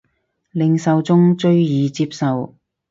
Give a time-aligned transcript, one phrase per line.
[0.49, 2.55] 令受眾最易接受